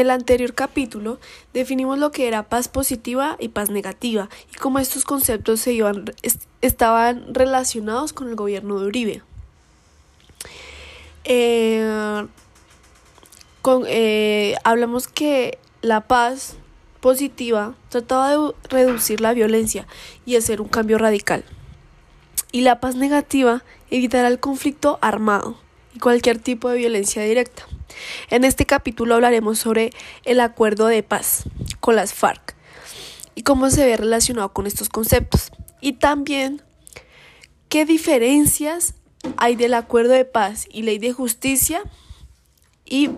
[0.00, 1.18] el anterior capítulo
[1.52, 6.04] definimos lo que era paz positiva y paz negativa y cómo estos conceptos se iban,
[6.60, 9.22] estaban relacionados con el gobierno de Uribe.
[11.24, 12.26] Eh,
[13.86, 16.56] eh, hablamos que la paz
[17.00, 19.86] positiva trataba de reducir la violencia
[20.26, 21.44] y hacer un cambio radical.
[22.52, 25.56] Y la paz negativa evitará el conflicto armado
[26.00, 27.66] cualquier tipo de violencia directa.
[28.30, 29.90] En este capítulo hablaremos sobre
[30.24, 31.44] el acuerdo de paz
[31.80, 32.56] con las FARC
[33.34, 35.52] y cómo se ve relacionado con estos conceptos.
[35.80, 36.62] Y también
[37.68, 38.94] qué diferencias
[39.36, 41.82] hay del acuerdo de paz y ley de justicia
[42.84, 43.10] y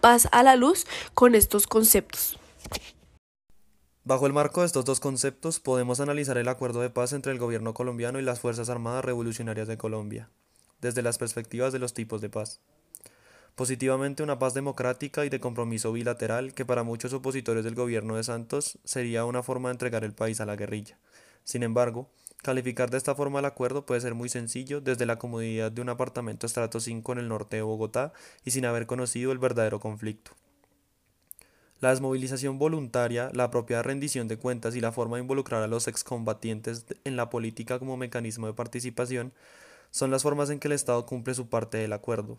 [0.00, 2.38] paz a la luz con estos conceptos.
[4.04, 7.38] Bajo el marco de estos dos conceptos podemos analizar el acuerdo de paz entre el
[7.38, 10.30] gobierno colombiano y las Fuerzas Armadas Revolucionarias de Colombia,
[10.80, 12.60] desde las perspectivas de los tipos de paz.
[13.56, 18.22] Positivamente una paz democrática y de compromiso bilateral que para muchos opositores del gobierno de
[18.22, 20.98] Santos sería una forma de entregar el país a la guerrilla.
[21.42, 22.10] Sin embargo,
[22.42, 25.88] calificar de esta forma el acuerdo puede ser muy sencillo desde la comodidad de un
[25.88, 28.12] apartamento estrato 5 en el norte de Bogotá
[28.44, 30.32] y sin haber conocido el verdadero conflicto.
[31.80, 35.88] La desmovilización voluntaria, la propia rendición de cuentas y la forma de involucrar a los
[35.88, 39.32] excombatientes en la política como mecanismo de participación
[39.96, 42.36] son las formas en que el Estado cumple su parte del acuerdo.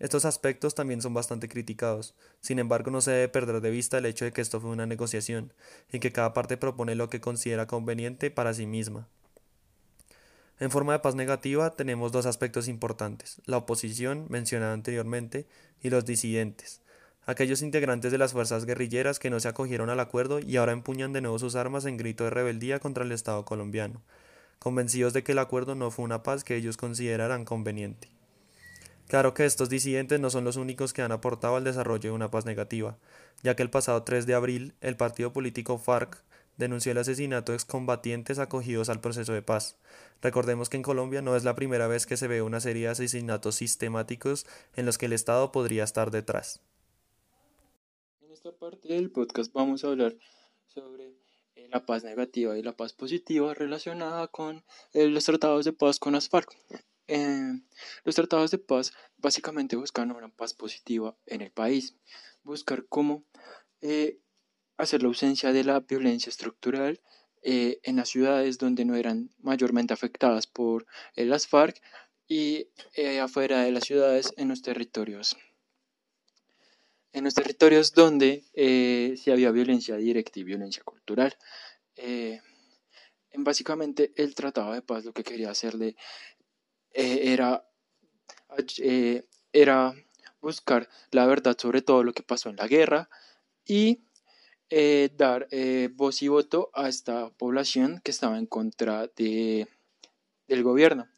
[0.00, 4.06] Estos aspectos también son bastante criticados, sin embargo no se debe perder de vista el
[4.06, 5.52] hecho de que esto fue una negociación,
[5.92, 9.06] y que cada parte propone lo que considera conveniente para sí misma.
[10.58, 15.46] En forma de paz negativa tenemos dos aspectos importantes, la oposición, mencionada anteriormente,
[15.80, 16.80] y los disidentes,
[17.24, 21.12] aquellos integrantes de las fuerzas guerrilleras que no se acogieron al acuerdo y ahora empuñan
[21.12, 24.02] de nuevo sus armas en grito de rebeldía contra el Estado colombiano,
[24.58, 28.08] convencidos de que el acuerdo no fue una paz que ellos consideraran conveniente.
[29.08, 32.30] Claro que estos disidentes no son los únicos que han aportado al desarrollo de una
[32.30, 32.98] paz negativa,
[33.42, 36.22] ya que el pasado 3 de abril el partido político FARC
[36.56, 39.76] denunció el asesinato de excombatientes acogidos al proceso de paz.
[40.22, 42.92] Recordemos que en Colombia no es la primera vez que se ve una serie de
[42.92, 46.60] asesinatos sistemáticos en los que el Estado podría estar detrás
[48.46, 50.14] esta parte del podcast vamos a hablar
[50.66, 51.16] sobre
[51.70, 56.12] la paz negativa y la paz positiva relacionada con eh, los tratados de paz con
[56.12, 56.56] las FARC.
[57.08, 57.60] Eh,
[58.04, 61.96] los tratados de paz básicamente buscan una paz positiva en el país,
[62.42, 63.24] buscar cómo
[64.78, 67.00] hacer la ausencia de la violencia estructural
[67.42, 71.80] en las ciudades donde no eran mayormente afectadas por las FARC
[72.26, 72.66] y
[73.22, 75.36] afuera de las ciudades en los territorios
[77.16, 81.34] en los territorios donde eh, había violencia directa y violencia cultural.
[81.96, 82.42] Eh,
[83.38, 85.96] básicamente el Tratado de Paz lo que quería hacerle
[86.92, 87.66] eh, era,
[89.50, 89.94] era
[90.42, 93.08] buscar la verdad sobre todo lo que pasó en la guerra
[93.64, 94.02] y
[95.16, 95.48] dar
[95.94, 99.68] voz y voto a esta población que estaba en contra de,
[100.48, 101.08] del gobierno.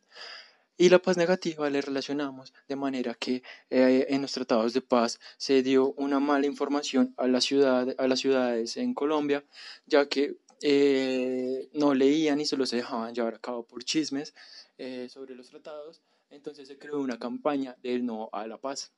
[0.81, 5.19] Y la paz negativa le relacionamos de manera que eh, en los tratados de paz
[5.37, 9.44] se dio una mala información a, la ciudad, a las ciudades en Colombia,
[9.87, 14.34] ya que eh, no leían y solo se dejaban llevar a cabo por chismes
[14.78, 16.00] eh, sobre los tratados.
[16.31, 18.93] Entonces se creó una campaña del no a la paz.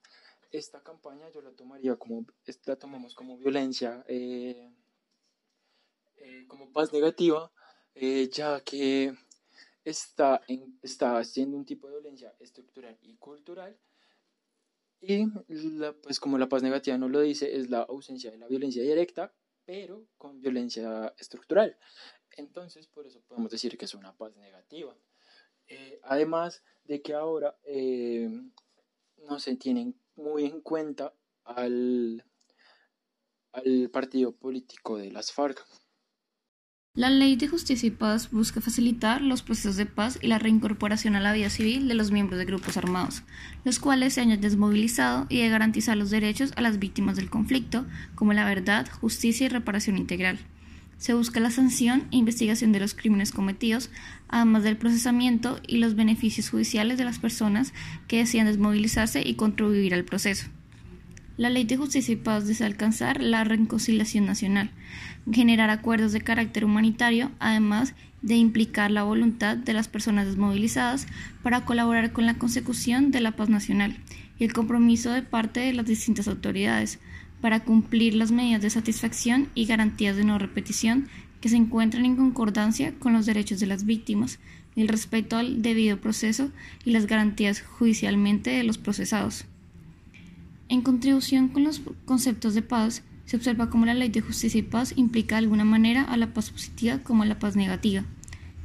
[0.52, 2.26] Esta campaña yo la tomaría como,
[2.66, 4.04] la tomamos como violencia,
[6.46, 7.50] como paz negativa,
[8.30, 9.14] ya que
[9.84, 10.42] está,
[10.82, 13.78] está haciendo un tipo de violencia estructural y cultural.
[15.00, 15.26] Y
[16.02, 19.34] pues como la paz negativa no lo dice, es la ausencia de la violencia directa,
[19.64, 21.78] pero con violencia estructural.
[22.36, 24.96] Entonces, por eso podemos decir que es una paz negativa.
[25.68, 28.28] Eh, además de que ahora eh,
[29.16, 31.14] no se tienen muy en cuenta
[31.44, 32.24] al,
[33.52, 35.64] al partido político de las FARC.
[36.96, 41.14] La Ley de Justicia y Paz busca facilitar los procesos de paz y la reincorporación
[41.14, 43.22] a la vida civil de los miembros de grupos armados,
[43.64, 47.86] los cuales se han desmovilizado y de garantizar los derechos a las víctimas del conflicto,
[48.16, 50.40] como la verdad, justicia y reparación integral.
[50.98, 53.88] Se busca la sanción e investigación de los crímenes cometidos,
[54.26, 57.72] además del procesamiento y los beneficios judiciales de las personas
[58.08, 60.48] que decían desmovilizarse y contribuir al proceso.
[61.40, 64.72] La Ley de Justicia y Paz desea alcanzar la reconciliación nacional,
[65.32, 71.06] generar acuerdos de carácter humanitario, además de implicar la voluntad de las personas desmovilizadas
[71.42, 73.96] para colaborar con la consecución de la paz nacional
[74.38, 76.98] y el compromiso de parte de las distintas autoridades
[77.40, 81.08] para cumplir las medidas de satisfacción y garantías de no repetición
[81.40, 84.40] que se encuentran en concordancia con los derechos de las víctimas,
[84.76, 86.50] el respeto al debido proceso
[86.84, 89.46] y las garantías judicialmente de los procesados.
[90.70, 94.62] En contribución con los conceptos de paz, se observa cómo la ley de justicia y
[94.62, 98.04] paz implica de alguna manera a la paz positiva como a la paz negativa.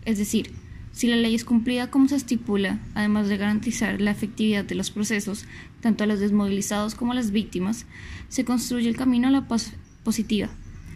[0.05, 0.51] Es decir,
[0.91, 4.91] si la ley es cumplida como se estipula, además de garantizar la efectividad de los
[4.91, 5.45] procesos,
[5.81, 7.87] tanto a los desmovilizados como a las víctimas,
[8.29, 9.73] se construye el camino a la paz
[10.03, 10.49] positiva,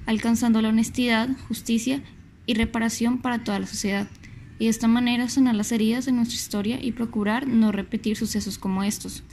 [0.06, 2.04] alcanzando la honestidad, justicia
[2.46, 4.08] y reparación para toda la sociedad,
[4.60, 8.60] y de esta manera sanar las heridas de nuestra historia y procurar no repetir sucesos
[8.60, 9.24] como estos,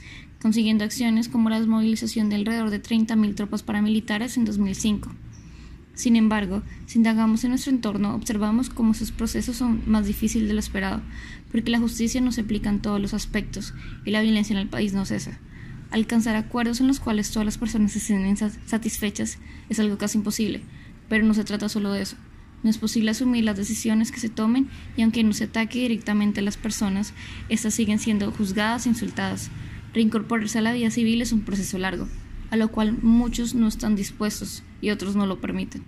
[0.41, 5.11] consiguiendo acciones como la desmovilización de alrededor de 30.000 tropas paramilitares en 2005.
[5.93, 10.53] Sin embargo, si indagamos en nuestro entorno, observamos cómo esos procesos son más difíciles de
[10.53, 11.01] lo esperado,
[11.51, 13.73] porque la justicia no se aplica en todos los aspectos
[14.05, 15.39] y la violencia en el país no cesa.
[15.89, 18.37] Alcanzar acuerdos en los cuales todas las personas se sienten
[18.67, 19.39] satisfechas
[19.69, 20.61] es algo casi imposible,
[21.09, 22.15] pero no se trata solo de eso.
[22.61, 24.67] No es posible asumir las decisiones que se tomen
[24.97, 27.13] y aunque no se ataque directamente a las personas,
[27.49, 29.49] estas siguen siendo juzgadas e insultadas.
[29.93, 32.07] Reincorporarse a la vida civil es un proceso largo,
[32.51, 35.83] a lo cual muchos no están dispuestos y otros no lo permiten.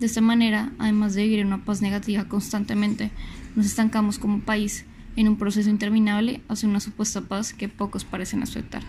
[0.00, 3.10] De esta manera, además de vivir en una paz negativa constantemente,
[3.54, 4.84] nos estancamos como país
[5.16, 8.82] en un proceso interminable hacia una supuesta paz que pocos parecen aceptar.